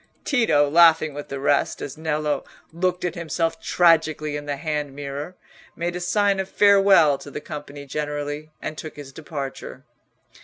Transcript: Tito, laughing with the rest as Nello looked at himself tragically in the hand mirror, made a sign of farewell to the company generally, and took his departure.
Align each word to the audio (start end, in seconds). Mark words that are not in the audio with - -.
Tito, 0.25 0.67
laughing 0.67 1.13
with 1.13 1.27
the 1.27 1.39
rest 1.39 1.79
as 1.79 1.95
Nello 1.95 2.43
looked 2.73 3.05
at 3.05 3.13
himself 3.13 3.61
tragically 3.61 4.35
in 4.35 4.47
the 4.47 4.55
hand 4.55 4.95
mirror, 4.95 5.35
made 5.75 5.95
a 5.95 5.99
sign 5.99 6.39
of 6.39 6.49
farewell 6.49 7.19
to 7.19 7.29
the 7.29 7.39
company 7.39 7.85
generally, 7.85 8.49
and 8.63 8.75
took 8.79 8.95
his 8.95 9.13
departure. 9.13 9.83